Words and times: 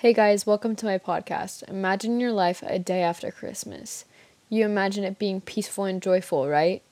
Hey 0.00 0.14
guys, 0.14 0.46
welcome 0.46 0.76
to 0.76 0.86
my 0.86 0.96
podcast. 0.96 1.62
Imagine 1.68 2.20
your 2.20 2.32
life 2.32 2.62
a 2.66 2.78
day 2.78 3.02
after 3.02 3.30
Christmas. 3.30 4.06
You 4.48 4.64
imagine 4.64 5.04
it 5.04 5.18
being 5.18 5.42
peaceful 5.42 5.84
and 5.84 6.00
joyful, 6.00 6.48
right? 6.48 6.82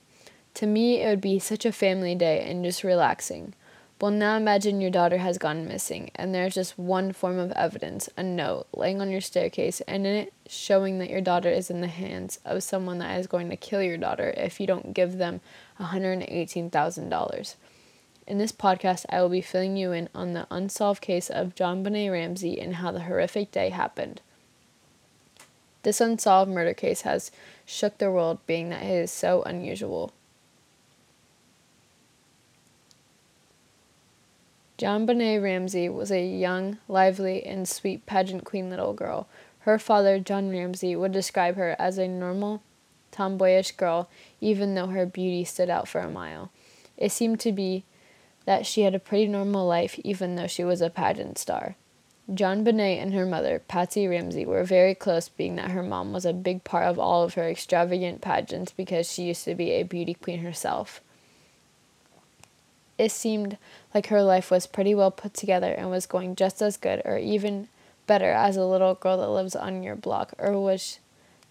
To 0.53 0.67
me, 0.67 1.01
it 1.01 1.07
would 1.09 1.19
be 1.19 1.39
such 1.39 1.65
a 1.65 1.71
family 1.71 2.13
day 2.13 2.47
and 2.47 2.63
just 2.63 2.83
relaxing. 2.83 3.55
Well, 3.99 4.11
now 4.11 4.37
imagine 4.37 4.79
your 4.79 4.91
daughter 4.91 5.17
has 5.17 5.39
gone 5.39 5.67
missing, 5.67 6.11
and 6.13 6.35
there's 6.35 6.53
just 6.53 6.77
one 6.77 7.11
form 7.11 7.39
of 7.39 7.51
evidence 7.53 8.09
a 8.15 8.21
note 8.21 8.67
laying 8.75 9.01
on 9.01 9.09
your 9.09 9.21
staircase, 9.21 9.81
and 9.87 10.05
in 10.05 10.13
it 10.13 10.33
showing 10.47 10.99
that 10.99 11.09
your 11.09 11.19
daughter 11.19 11.49
is 11.49 11.71
in 11.71 11.81
the 11.81 11.87
hands 11.87 12.37
of 12.45 12.61
someone 12.61 12.99
that 12.99 13.19
is 13.19 13.25
going 13.25 13.49
to 13.49 13.57
kill 13.57 13.81
your 13.81 13.97
daughter 13.97 14.35
if 14.37 14.59
you 14.59 14.67
don't 14.67 14.93
give 14.93 15.17
them 15.17 15.41
$118,000. 15.79 17.55
In 18.29 18.37
this 18.37 18.51
podcast, 18.51 19.07
I 19.09 19.23
will 19.23 19.29
be 19.29 19.41
filling 19.41 19.75
you 19.75 19.91
in 19.91 20.07
on 20.13 20.33
the 20.33 20.45
unsolved 20.51 21.01
case 21.01 21.31
of 21.31 21.55
JonBenét 21.55 22.11
Ramsey 22.11 22.61
and 22.61 22.75
how 22.75 22.91
the 22.91 23.01
horrific 23.01 23.49
day 23.49 23.69
happened. 23.69 24.21
This 25.81 25.99
unsolved 25.99 26.51
murder 26.51 26.75
case 26.75 27.01
has 27.01 27.31
shook 27.65 27.97
the 27.97 28.11
world, 28.11 28.37
being 28.45 28.69
that 28.69 28.83
it 28.83 28.91
is 28.91 29.09
so 29.09 29.41
unusual. 29.41 30.13
JonBenét 34.77 35.41
Ramsey 35.41 35.89
was 35.89 36.11
a 36.11 36.23
young, 36.23 36.77
lively, 36.87 37.43
and 37.43 37.67
sweet 37.67 38.05
pageant 38.05 38.45
queen 38.45 38.69
little 38.69 38.93
girl. 38.93 39.27
Her 39.61 39.79
father, 39.79 40.19
John 40.19 40.51
Ramsey, 40.51 40.95
would 40.95 41.11
describe 41.11 41.55
her 41.55 41.75
as 41.79 41.97
a 41.97 42.07
normal, 42.07 42.61
tomboyish 43.11 43.71
girl, 43.71 44.07
even 44.39 44.75
though 44.75 44.87
her 44.87 45.07
beauty 45.07 45.43
stood 45.45 45.71
out 45.71 45.87
for 45.87 46.01
a 46.01 46.11
mile. 46.11 46.51
It 46.95 47.11
seemed 47.11 47.39
to 47.39 47.51
be 47.51 47.85
that 48.49 48.65
she 48.65 48.81
had 48.81 48.95
a 48.95 48.99
pretty 48.99 49.27
normal 49.27 49.67
life 49.67 49.99
even 50.03 50.33
though 50.33 50.47
she 50.47 50.63
was 50.63 50.81
a 50.81 50.89
pageant 50.89 51.37
star. 51.37 51.75
JonBenét 52.33 52.99
and 52.99 53.13
her 53.13 53.23
mother, 53.27 53.61
Patsy 53.67 54.07
Ramsey, 54.07 54.43
were 54.43 54.63
very 54.63 54.95
close, 54.95 55.29
being 55.29 55.55
that 55.57 55.69
her 55.69 55.83
mom 55.83 56.13
was 56.13 56.25
a 56.25 56.33
big 56.33 56.63
part 56.63 56.87
of 56.87 56.97
all 56.97 57.21
of 57.21 57.35
her 57.35 57.47
extravagant 57.47 58.21
pageants 58.21 58.71
because 58.71 59.11
she 59.11 59.25
used 59.25 59.45
to 59.45 59.53
be 59.53 59.69
a 59.69 59.83
beauty 59.83 60.15
queen 60.15 60.39
herself. 60.39 60.99
It 62.97 63.11
seemed 63.11 63.59
like 63.93 64.07
her 64.07 64.23
life 64.23 64.49
was 64.49 64.65
pretty 64.65 64.95
well 64.95 65.11
put 65.11 65.35
together 65.35 65.71
and 65.71 65.91
was 65.91 66.07
going 66.07 66.35
just 66.35 66.59
as 66.59 66.75
good 66.75 67.03
or 67.05 67.19
even 67.19 67.67
better 68.07 68.31
as 68.31 68.57
a 68.57 68.65
little 68.65 68.95
girl 68.95 69.17
that 69.17 69.29
lives 69.29 69.55
on 69.55 69.83
your 69.83 69.95
block 69.95 70.33
or 70.39 70.59
was 70.59 70.97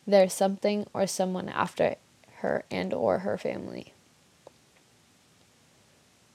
there 0.05 0.29
something 0.29 0.85
or 0.93 1.07
someone 1.07 1.49
after 1.49 1.95
her 2.39 2.65
and 2.73 2.93
or 2.93 3.21
her 3.21 3.39
family. 3.39 3.93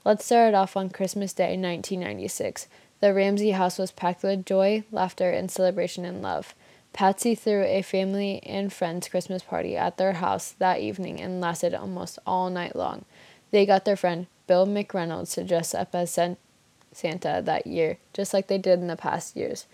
Let's 0.06 0.26
start 0.26 0.50
it 0.50 0.54
off 0.54 0.76
on 0.76 0.90
Christmas 0.90 1.32
Day, 1.32 1.56
1996. 1.56 2.68
The 3.00 3.14
Ramsey 3.14 3.52
house 3.52 3.78
was 3.78 3.90
packed 3.90 4.22
with 4.22 4.44
joy, 4.44 4.84
laughter, 4.92 5.30
and 5.30 5.50
celebration 5.50 6.04
and 6.04 6.20
love. 6.20 6.54
Patsy 6.92 7.34
threw 7.34 7.62
a 7.62 7.80
family 7.80 8.42
and 8.44 8.70
friends 8.70 9.08
Christmas 9.08 9.42
party 9.42 9.78
at 9.78 9.96
their 9.96 10.12
house 10.12 10.54
that 10.58 10.80
evening 10.80 11.22
and 11.22 11.40
lasted 11.40 11.72
almost 11.72 12.18
all 12.26 12.50
night 12.50 12.76
long. 12.76 13.06
They 13.50 13.64
got 13.64 13.86
their 13.86 13.96
friend 13.96 14.26
Bill 14.46 14.66
McReynolds 14.66 15.32
to 15.34 15.42
dress 15.44 15.74
up 15.74 15.94
as 15.94 16.10
Santa 16.12 17.42
that 17.42 17.66
year, 17.66 17.96
just 18.12 18.34
like 18.34 18.48
they 18.48 18.58
did 18.58 18.80
in 18.80 18.88
the 18.88 18.96
past 18.96 19.34
years. 19.34 19.64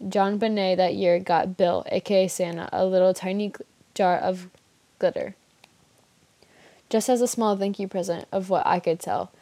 JonBenét 0.00 0.76
that 0.76 0.94
year 0.94 1.18
got 1.18 1.56
Bill, 1.56 1.84
aka 1.90 2.28
Santa, 2.28 2.68
a 2.72 2.86
little 2.86 3.12
tiny 3.12 3.52
jar 3.96 4.16
of 4.16 4.46
glitter. 5.00 5.34
Just 6.88 7.08
as 7.08 7.20
a 7.20 7.26
small 7.26 7.56
thank 7.56 7.80
you 7.80 7.88
present 7.88 8.28
of 8.30 8.48
what 8.48 8.64
I 8.64 8.78
could 8.78 9.00
tell. 9.00 9.32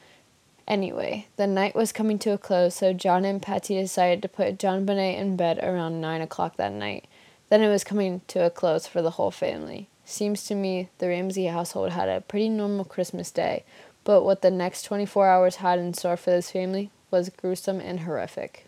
Anyway, 0.66 1.26
the 1.36 1.46
night 1.46 1.74
was 1.74 1.92
coming 1.92 2.18
to 2.18 2.32
a 2.32 2.38
close, 2.38 2.76
so 2.76 2.92
John 2.92 3.24
and 3.24 3.42
Patsy 3.42 3.74
decided 3.74 4.22
to 4.22 4.28
put 4.28 4.58
JonBenét 4.58 5.18
in 5.18 5.36
bed 5.36 5.58
around 5.62 6.00
9 6.00 6.22
o'clock 6.22 6.56
that 6.56 6.72
night. 6.72 7.06
Then 7.50 7.62
it 7.62 7.68
was 7.68 7.84
coming 7.84 8.22
to 8.28 8.46
a 8.46 8.50
close 8.50 8.86
for 8.86 9.02
the 9.02 9.10
whole 9.10 9.30
family. 9.30 9.88
Seems 10.06 10.44
to 10.44 10.54
me 10.54 10.88
the 10.98 11.08
Ramsey 11.08 11.46
household 11.46 11.92
had 11.92 12.08
a 12.08 12.22
pretty 12.22 12.48
normal 12.48 12.84
Christmas 12.84 13.30
day, 13.30 13.64
but 14.04 14.22
what 14.22 14.42
the 14.42 14.50
next 14.50 14.82
24 14.84 15.28
hours 15.28 15.56
had 15.56 15.78
in 15.78 15.92
store 15.92 16.16
for 16.16 16.30
this 16.30 16.50
family 16.50 16.90
was 17.10 17.28
gruesome 17.28 17.80
and 17.80 18.00
horrific. 18.00 18.66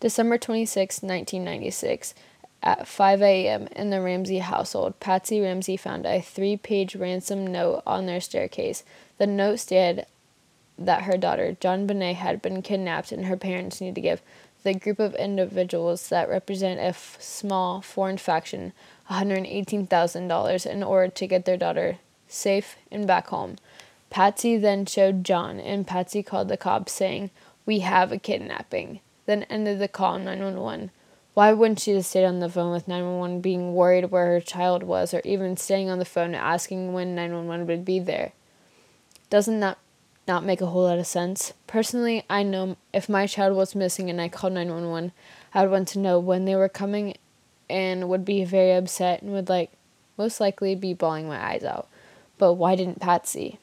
December 0.00 0.36
26, 0.36 1.02
1996, 1.02 2.14
at 2.62 2.88
5 2.88 3.22
a.m. 3.22 3.68
in 3.76 3.90
the 3.90 4.00
Ramsey 4.00 4.38
household, 4.38 4.98
Patsy 5.00 5.40
Ramsey 5.40 5.76
found 5.76 6.06
a 6.06 6.20
three 6.20 6.56
page 6.56 6.96
ransom 6.96 7.46
note 7.46 7.82
on 7.86 8.06
their 8.06 8.20
staircase. 8.20 8.82
The 9.18 9.26
note 9.26 9.60
stated 9.60 10.06
that 10.78 11.02
her 11.02 11.16
daughter, 11.16 11.56
JonBenét, 11.60 12.16
had 12.16 12.42
been 12.42 12.62
kidnapped 12.62 13.12
and 13.12 13.26
her 13.26 13.36
parents 13.36 13.80
need 13.80 13.94
to 13.94 14.00
give 14.00 14.20
the 14.62 14.74
group 14.74 14.98
of 14.98 15.14
individuals 15.14 16.08
that 16.08 16.28
represent 16.28 16.80
a 16.80 16.86
f- 16.86 17.16
small 17.20 17.80
foreign 17.80 18.18
faction 18.18 18.72
$118,000 19.10 20.66
in 20.66 20.82
order 20.82 21.08
to 21.12 21.26
get 21.26 21.44
their 21.44 21.56
daughter 21.56 21.98
safe 22.26 22.76
and 22.90 23.06
back 23.06 23.28
home. 23.28 23.56
Patsy 24.10 24.56
then 24.56 24.86
showed 24.86 25.24
John, 25.24 25.60
and 25.60 25.86
Patsy 25.86 26.22
called 26.22 26.48
the 26.48 26.56
cops 26.56 26.92
saying, 26.92 27.30
We 27.64 27.80
have 27.80 28.10
a 28.10 28.18
kidnapping, 28.18 29.00
then 29.26 29.44
ended 29.44 29.78
the 29.78 29.88
call 29.88 30.18
911. 30.18 30.90
Why 31.36 31.52
wouldn't 31.52 31.80
she 31.80 31.92
just 31.92 32.08
stay 32.08 32.24
on 32.24 32.40
the 32.40 32.48
phone 32.48 32.72
with 32.72 32.88
911 32.88 33.42
being 33.42 33.74
worried 33.74 34.10
where 34.10 34.24
her 34.24 34.40
child 34.40 34.82
was 34.82 35.12
or 35.12 35.20
even 35.22 35.58
staying 35.58 35.90
on 35.90 35.98
the 35.98 36.06
phone 36.06 36.34
asking 36.34 36.94
when 36.94 37.14
911 37.14 37.66
would 37.66 37.84
be 37.84 37.98
there? 37.98 38.32
Doesn't 39.28 39.60
that 39.60 39.76
not 40.26 40.46
make 40.46 40.62
a 40.62 40.66
whole 40.66 40.84
lot 40.84 40.98
of 40.98 41.06
sense? 41.06 41.52
Personally, 41.66 42.24
I 42.30 42.42
know 42.42 42.78
if 42.94 43.10
my 43.10 43.26
child 43.26 43.54
was 43.54 43.74
missing 43.74 44.08
and 44.08 44.18
I 44.18 44.30
called 44.30 44.54
911, 44.54 45.12
I 45.52 45.60
would 45.60 45.70
want 45.70 45.88
to 45.88 45.98
know 45.98 46.18
when 46.18 46.46
they 46.46 46.56
were 46.56 46.70
coming 46.70 47.18
and 47.68 48.08
would 48.08 48.24
be 48.24 48.42
very 48.46 48.72
upset 48.72 49.20
and 49.20 49.30
would 49.32 49.50
like 49.50 49.72
most 50.16 50.40
likely 50.40 50.74
be 50.74 50.94
bawling 50.94 51.28
my 51.28 51.50
eyes 51.50 51.64
out. 51.64 51.86
But 52.38 52.54
why 52.54 52.76
didn't 52.76 53.00
Patsy? 53.00 53.58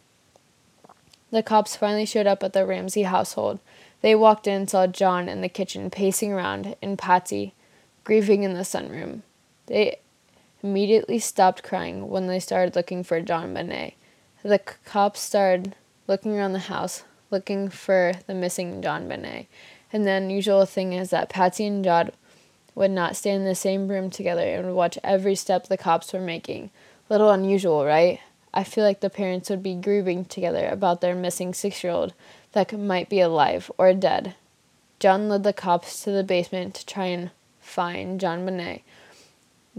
The 1.32 1.42
cops 1.42 1.76
finally 1.76 2.06
showed 2.06 2.28
up 2.28 2.44
at 2.44 2.54
the 2.54 2.68
Ramsey 2.68 3.02
household. 3.02 3.58
They 4.02 4.14
walked 4.14 4.46
in 4.46 4.54
and 4.54 4.70
saw 4.70 4.86
John 4.86 5.28
in 5.28 5.42
the 5.42 5.50
kitchen 5.50 5.90
pacing 5.90 6.32
around 6.32 6.76
and 6.80 7.00
Patsy 7.00 7.56
grieving 8.04 8.44
in 8.44 8.54
the 8.54 8.62
sunroom. 8.62 9.22
They 9.68 10.00
immediately 10.62 11.20
stopped 11.20 11.64
crying 11.64 12.10
when 12.10 12.28
they 12.28 12.40
started 12.40 12.76
looking 12.76 13.04
for 13.04 13.22
JonBenét. 13.22 13.94
The 14.44 14.60
cops 14.86 15.20
started 15.20 15.76
looking 16.08 16.38
around 16.38 16.54
the 16.54 16.60
house, 16.60 17.04
looking 17.32 17.70
for 17.70 18.14
the 18.28 18.34
missing 18.34 18.82
JonBenét. 18.82 19.48
And 19.92 20.06
the 20.06 20.12
unusual 20.12 20.66
thing 20.66 20.94
is 20.94 21.12
that 21.12 21.30
Patsy 21.30 21.66
and 21.66 21.84
John 21.84 22.12
would 22.76 22.92
not 22.92 23.16
stay 23.16 23.32
in 23.32 23.46
the 23.46 23.56
same 23.56 23.88
room 23.88 24.10
together 24.10 24.42
and 24.42 24.66
would 24.66 24.74
watch 24.74 24.98
every 25.04 25.36
step 25.36 25.68
the 25.68 25.78
cops 25.78 26.12
were 26.12 26.20
making. 26.20 26.72
Little 27.10 27.30
unusual, 27.30 27.86
right? 27.86 28.20
I 28.54 28.64
feel 28.64 28.84
like 28.84 29.00
the 29.00 29.10
parents 29.10 29.50
would 29.50 29.64
be 29.64 29.76
grieving 29.76 30.26
together 30.26 30.68
about 30.68 31.02
their 31.02 31.16
missing 31.16 31.54
six 31.54 31.84
year 31.84 31.94
old 31.94 32.14
that 32.54 32.78
might 32.78 33.10
be 33.10 33.20
alive 33.20 33.72
or 33.78 33.94
dead. 33.94 34.36
John 35.00 35.28
led 35.28 35.44
the 35.44 35.54
cops 35.54 36.04
to 36.04 36.12
the 36.12 36.24
basement 36.24 36.76
to 36.76 36.86
try 36.86 37.06
and 37.08 37.32
find 37.64 38.20
JonBenét. 38.20 38.82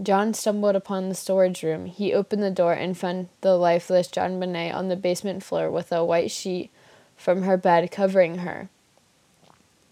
John 0.01 0.33
stumbled 0.33 0.75
upon 0.75 1.07
the 1.07 1.15
storage 1.15 1.63
room. 1.63 1.85
He 1.85 2.13
opened 2.13 2.43
the 2.43 2.51
door 2.51 2.73
and 2.73 2.97
found 2.97 3.29
the 3.41 3.55
lifeless 3.55 4.09
JonBenét 4.09 4.73
on 4.73 4.89
the 4.89 4.97
basement 4.97 5.43
floor 5.43 5.71
with 5.71 5.91
a 5.91 6.03
white 6.03 6.31
sheet 6.31 6.69
from 7.15 7.43
her 7.43 7.55
bed 7.55 7.91
covering 7.91 8.39
her. 8.39 8.69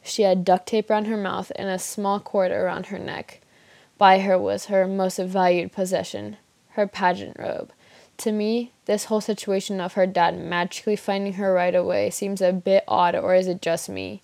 She 0.03 0.23
had 0.23 0.43
duct 0.43 0.67
tape 0.67 0.89
around 0.89 1.05
her 1.05 1.15
mouth 1.15 1.51
and 1.55 1.69
a 1.69 1.79
small 1.79 2.19
cord 2.19 2.51
around 2.51 2.87
her 2.87 2.99
neck. 2.99 3.39
By 3.97 4.19
her 4.19 4.37
was 4.37 4.65
her 4.65 4.85
most 4.87 5.17
valued 5.17 5.71
possession, 5.71 6.35
her 6.71 6.87
pageant 6.87 7.37
robe. 7.39 7.71
To 8.17 8.31
me, 8.31 8.71
this 8.85 9.05
whole 9.05 9.21
situation 9.21 9.79
of 9.79 9.93
her 9.93 10.05
dad 10.05 10.37
magically 10.37 10.97
finding 10.97 11.33
her 11.33 11.53
right 11.53 11.73
away 11.73 12.09
seems 12.09 12.41
a 12.41 12.51
bit 12.51 12.83
odd, 12.87 13.15
or 13.15 13.33
is 13.35 13.47
it 13.47 13.61
just 13.61 13.87
me? 13.87 14.21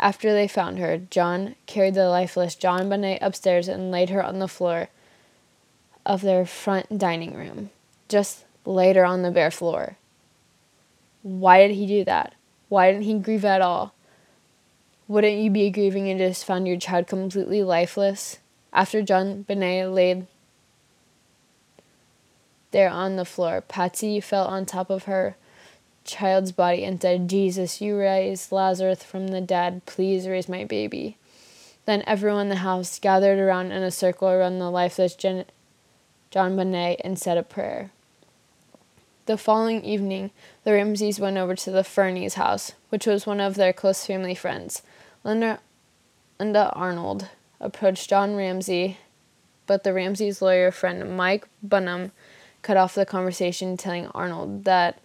After 0.00 0.32
they 0.32 0.48
found 0.48 0.78
her, 0.78 0.96
John 0.96 1.56
carried 1.66 1.92
the 1.92 2.08
lifeless 2.08 2.56
JonBenét 2.56 3.18
upstairs 3.20 3.68
and 3.68 3.90
laid 3.90 4.08
her 4.08 4.24
on 4.24 4.38
the 4.38 4.48
floor 4.48 4.88
of 6.06 6.22
their 6.22 6.46
front 6.46 6.98
dining 6.98 7.34
room, 7.34 7.68
just 8.08 8.46
laid 8.64 8.96
her 8.96 9.04
on 9.04 9.20
the 9.20 9.30
bare 9.30 9.50
floor. 9.50 9.98
Why 11.22 11.66
did 11.66 11.76
he 11.76 11.86
do 11.86 12.02
that? 12.04 12.34
Why 12.70 12.90
didn't 12.90 13.04
he 13.04 13.18
grieve 13.18 13.44
at 13.44 13.60
all? 13.60 13.92
Wouldn't 15.06 15.36
you 15.36 15.50
be 15.50 15.68
grieving 15.68 16.08
and 16.08 16.18
just 16.18 16.46
found 16.46 16.66
your 16.66 16.78
child 16.78 17.06
completely 17.06 17.62
lifeless? 17.62 18.38
After 18.72 19.02
JonBenét 19.02 19.92
laid 19.92 20.26
there 22.70 22.88
on 22.88 23.16
the 23.16 23.26
floor, 23.26 23.60
Patsy 23.60 24.18
fell 24.20 24.46
on 24.46 24.64
top 24.64 24.88
of 24.88 25.04
her 25.04 25.36
child's 26.04 26.52
body 26.52 26.84
and 26.84 27.00
said, 27.00 27.28
Jesus, 27.28 27.80
you 27.80 27.96
raised 27.96 28.52
Lazarus 28.52 29.02
from 29.02 29.28
the 29.28 29.40
dead. 29.40 29.86
Please 29.86 30.26
raise 30.26 30.48
my 30.48 30.64
baby. 30.64 31.16
Then 31.86 32.02
everyone 32.06 32.42
in 32.42 32.48
the 32.48 32.56
house 32.56 32.98
gathered 32.98 33.38
around 33.38 33.72
in 33.72 33.82
a 33.82 33.90
circle 33.90 34.28
around 34.28 34.58
the 34.58 34.70
lifeless 34.70 35.14
Jen- 35.14 35.46
JonBenét 36.30 37.00
and 37.02 37.18
said 37.18 37.38
a 37.38 37.42
prayer. 37.42 37.90
The 39.26 39.36
following 39.36 39.84
evening, 39.84 40.30
the 40.64 40.72
Ramseys 40.72 41.20
went 41.20 41.36
over 41.36 41.54
to 41.54 41.70
the 41.70 41.84
Fernies' 41.84 42.34
house, 42.34 42.72
which 42.88 43.06
was 43.06 43.26
one 43.26 43.40
of 43.40 43.54
their 43.54 43.72
close 43.72 44.06
family 44.06 44.34
friends. 44.34 44.82
Linda, 45.22 45.60
Linda 46.38 46.72
Arnold 46.74 47.28
approached 47.60 48.08
John 48.10 48.34
Ramsey, 48.34 48.98
but 49.66 49.84
the 49.84 49.92
Ramsey's 49.92 50.42
lawyer 50.42 50.70
friend 50.70 51.16
Mike 51.16 51.46
Bynum 51.62 52.12
cut 52.62 52.76
off 52.76 52.94
the 52.94 53.06
conversation, 53.06 53.76
telling 53.76 54.08
Arnold 54.08 54.64
that 54.64 54.98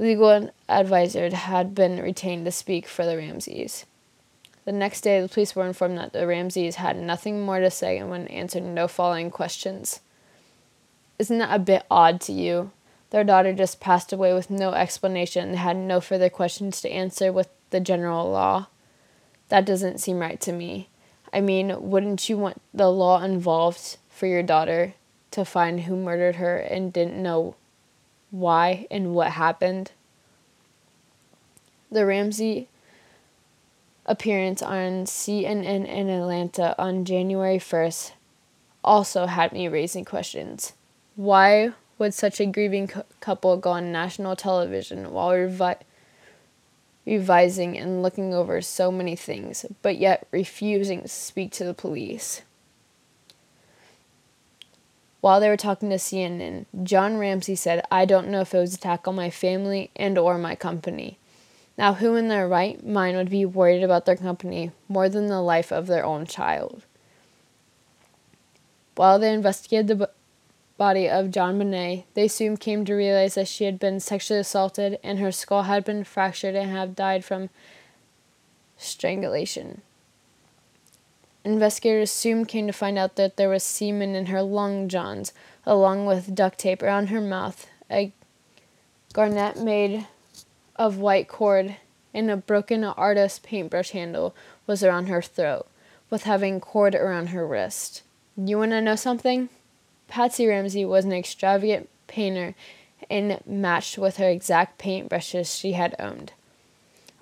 legal 0.00 0.50
advisor 0.66 1.34
had 1.34 1.74
been 1.74 2.00
retained 2.00 2.46
to 2.46 2.50
speak 2.50 2.86
for 2.88 3.04
the 3.04 3.16
Ramseys. 3.16 3.84
The 4.64 4.72
next 4.72 5.02
day, 5.02 5.20
the 5.20 5.28
police 5.28 5.54
were 5.54 5.66
informed 5.66 5.98
that 5.98 6.12
the 6.12 6.26
Ramseys 6.26 6.76
had 6.76 6.96
nothing 6.96 7.42
more 7.42 7.60
to 7.60 7.70
say 7.70 7.98
and 7.98 8.10
would 8.10 8.26
answer 8.28 8.60
no 8.60 8.88
following 8.88 9.30
questions. 9.30 10.00
Isn't 11.18 11.38
that 11.38 11.54
a 11.54 11.58
bit 11.58 11.84
odd 11.90 12.20
to 12.22 12.32
you? 12.32 12.70
Their 13.10 13.24
daughter 13.24 13.52
just 13.52 13.80
passed 13.80 14.12
away 14.12 14.32
with 14.32 14.48
no 14.48 14.72
explanation 14.72 15.48
and 15.50 15.58
had 15.58 15.76
no 15.76 16.00
further 16.00 16.30
questions 16.30 16.80
to 16.80 16.90
answer 16.90 17.30
with 17.30 17.48
the 17.70 17.80
general 17.80 18.30
law. 18.30 18.68
That 19.48 19.66
doesn't 19.66 19.98
seem 19.98 20.18
right 20.18 20.40
to 20.40 20.52
me. 20.52 20.88
I 21.32 21.40
mean, 21.40 21.90
wouldn't 21.90 22.28
you 22.28 22.38
want 22.38 22.62
the 22.72 22.90
law 22.90 23.22
involved 23.22 23.98
for 24.08 24.26
your 24.26 24.42
daughter 24.42 24.94
to 25.32 25.44
find 25.44 25.80
who 25.80 25.96
murdered 25.96 26.36
her 26.36 26.56
and 26.56 26.92
didn't 26.92 27.22
know 27.22 27.54
why 28.30 28.86
and 28.90 29.14
what 29.14 29.32
happened? 29.32 29.92
The 31.90 32.06
Ramsey 32.06 32.68
appearance 34.06 34.62
on 34.62 35.04
CNN 35.04 35.64
in 35.64 36.08
Atlanta 36.08 36.74
on 36.78 37.04
January 37.04 37.58
1st 37.58 38.12
also 38.82 39.26
had 39.26 39.52
me 39.52 39.68
raising 39.68 40.04
questions. 40.04 40.72
Why 41.16 41.72
would 41.98 42.14
such 42.14 42.40
a 42.40 42.46
grieving 42.46 42.88
cu- 42.88 43.02
couple 43.20 43.56
go 43.56 43.70
on 43.70 43.92
national 43.92 44.36
television 44.36 45.12
while 45.12 45.30
revi- 45.30 45.82
revising 47.04 47.76
and 47.76 48.02
looking 48.02 48.32
over 48.32 48.60
so 48.62 48.90
many 48.90 49.14
things, 49.16 49.66
but 49.82 49.98
yet 49.98 50.26
refusing 50.30 51.02
to 51.02 51.08
speak 51.08 51.52
to 51.52 51.64
the 51.64 51.74
police? 51.74 52.42
While 55.20 55.40
they 55.40 55.48
were 55.48 55.56
talking 55.56 55.90
to 55.90 55.96
CNN, 55.96 56.66
John 56.82 57.18
Ramsey 57.18 57.54
said, 57.54 57.84
"I 57.90 58.04
don't 58.04 58.28
know 58.28 58.40
if 58.40 58.54
it 58.54 58.58
was 58.58 58.74
attack 58.74 59.06
on 59.06 59.14
my 59.14 59.30
family 59.30 59.90
and 59.94 60.16
or 60.16 60.38
my 60.38 60.54
company." 60.54 61.18
Now, 61.76 61.94
who 61.94 62.14
in 62.14 62.28
their 62.28 62.48
right 62.48 62.84
mind 62.84 63.16
would 63.16 63.30
be 63.30 63.44
worried 63.44 63.82
about 63.82 64.04
their 64.06 64.16
company 64.16 64.70
more 64.88 65.08
than 65.08 65.28
the 65.28 65.40
life 65.40 65.70
of 65.72 65.86
their 65.86 66.04
own 66.04 66.26
child? 66.26 66.82
While 68.96 69.18
they 69.18 69.32
investigated 69.32 69.88
the 69.88 70.10
body 70.76 71.08
of 71.08 71.26
JonBenét, 71.26 72.04
they 72.14 72.28
soon 72.28 72.56
came 72.56 72.84
to 72.84 72.94
realize 72.94 73.34
that 73.34 73.48
she 73.48 73.64
had 73.64 73.78
been 73.78 74.00
sexually 74.00 74.40
assaulted 74.40 74.98
and 75.02 75.18
her 75.18 75.32
skull 75.32 75.64
had 75.64 75.84
been 75.84 76.04
fractured 76.04 76.54
and 76.54 76.70
had 76.70 76.96
died 76.96 77.24
from 77.24 77.50
strangulation. 78.76 79.82
Investigators 81.44 82.10
soon 82.10 82.44
came 82.44 82.66
to 82.66 82.72
find 82.72 82.98
out 82.98 83.16
that 83.16 83.36
there 83.36 83.48
was 83.48 83.62
semen 83.62 84.14
in 84.14 84.26
her 84.26 84.42
lung 84.42 84.88
johns, 84.88 85.32
along 85.64 86.04
with 86.04 86.34
duct 86.34 86.58
tape 86.58 86.82
around 86.82 87.08
her 87.08 87.20
mouth, 87.20 87.66
a 87.90 88.12
garrote 89.14 89.56
made 89.56 90.06
of 90.76 90.98
white 90.98 91.28
cord, 91.28 91.76
and 92.12 92.30
a 92.30 92.36
broken 92.36 92.84
artist 92.84 93.42
paintbrush 93.42 93.90
handle 93.90 94.34
was 94.66 94.82
around 94.82 95.06
her 95.06 95.22
throat, 95.22 95.66
with 96.10 96.24
having 96.24 96.60
cord 96.60 96.94
around 96.94 97.28
her 97.28 97.46
wrist. 97.46 98.02
You 98.36 98.58
want 98.58 98.72
to 98.72 98.80
know 98.80 98.96
something? 98.96 99.48
Patsy 100.08 100.46
Ramsey 100.46 100.84
was 100.84 101.04
an 101.04 101.12
extravagant 101.12 101.88
painter 102.06 102.54
and 103.08 103.40
matched 103.46 103.96
with 103.96 104.18
her 104.18 104.28
exact 104.28 104.78
paintbrushes 104.78 105.58
she 105.58 105.72
had 105.72 105.94
owned. 105.98 106.32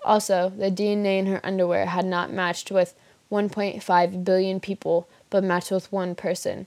Also, 0.05 0.49
the 0.49 0.71
DNA 0.71 1.19
in 1.19 1.27
her 1.27 1.41
underwear 1.45 1.87
had 1.87 2.05
not 2.05 2.33
matched 2.33 2.71
with 2.71 2.95
1.5 3.31 4.25
billion 4.25 4.61
people, 4.61 5.09
but 5.31 5.45
matched 5.45 5.71
with 5.71 5.93
one 5.93 6.15
person. 6.15 6.67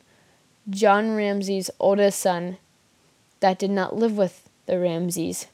John 0.70 1.16
Ramsey's 1.16 1.72
oldest 1.80 2.20
son, 2.20 2.58
that 3.40 3.58
did 3.58 3.72
not 3.72 3.96
live 3.96 4.18
with 4.18 4.48
the 4.68 4.80
Ramseys. 4.80 5.48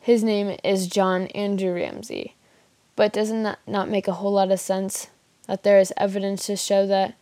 His 0.00 0.22
name 0.22 0.56
is 0.62 0.86
John 0.86 1.26
Andrew 1.28 1.74
Ramsey. 1.74 2.34
But 2.94 3.12
doesn't 3.12 3.42
that 3.42 3.58
not 3.66 3.88
make 3.88 4.06
a 4.06 4.12
whole 4.12 4.32
lot 4.32 4.50
of 4.50 4.60
sense? 4.60 5.08
That 5.46 5.62
there 5.62 5.78
is 5.78 5.92
evidence 5.96 6.46
to 6.46 6.56
show 6.56 6.86
that 6.86 7.14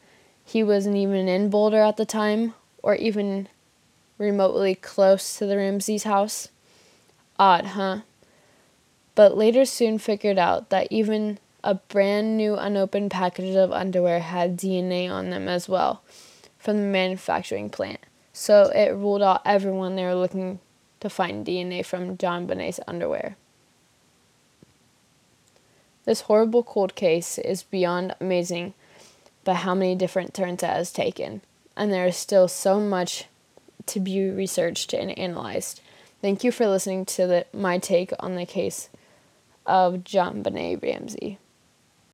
he 0.44 0.62
wasn't 0.62 0.96
even 0.96 1.28
in 1.28 1.48
Boulder 1.48 1.82
at 1.82 1.96
the 1.96 2.04
time, 2.04 2.54
or 2.82 2.94
even 2.96 3.48
remotely 4.18 4.74
close 4.74 5.38
to 5.38 5.46
the 5.46 5.56
Ramsey's 5.56 6.04
house. 6.04 6.48
Odd, 7.38 7.64
huh? 7.66 8.00
But 9.14 9.36
later 9.36 9.64
soon 9.64 9.98
figured 9.98 10.38
out 10.38 10.70
that 10.70 10.88
even 10.90 11.38
a 11.64 11.74
brand 11.74 12.36
new 12.36 12.54
unopened 12.56 13.10
package 13.10 13.56
of 13.56 13.72
underwear 13.72 14.20
had 14.20 14.58
DNA 14.58 15.10
on 15.10 15.30
them 15.30 15.48
as 15.48 15.68
well 15.68 16.02
from 16.58 16.76
the 16.76 16.86
manufacturing 16.86 17.70
plant. 17.70 18.00
So 18.34 18.64
it 18.74 18.90
ruled 18.90 19.22
out 19.22 19.40
everyone 19.46 19.96
they 19.96 20.04
were 20.04 20.14
looking 20.14 20.60
to 21.00 21.08
find 21.08 21.46
DNA 21.46 21.84
from 21.84 22.18
JonBenét's 22.18 22.80
underwear. 22.86 23.36
This 26.04 26.22
horrible 26.22 26.62
cold 26.62 26.94
case 26.94 27.38
is 27.38 27.62
beyond 27.62 28.14
amazing 28.20 28.74
but 29.42 29.56
how 29.56 29.74
many 29.74 29.94
different 29.94 30.34
turns 30.34 30.62
it 30.62 30.66
has 30.66 30.92
taken. 30.92 31.42
And 31.76 31.92
there 31.92 32.06
is 32.06 32.16
still 32.16 32.48
so 32.48 32.80
much 32.80 33.24
to 33.86 34.00
be 34.00 34.28
researched 34.30 34.92
and 34.92 35.16
analyzed. 35.18 35.80
Thank 36.22 36.44
you 36.44 36.52
for 36.52 36.66
listening 36.66 37.04
to 37.06 37.26
the, 37.26 37.46
my 37.52 37.78
take 37.78 38.12
on 38.18 38.34
the 38.34 38.46
case 38.46 38.88
of 39.66 39.96
JonBenét 39.96 40.82
Ramsey. 40.82 41.38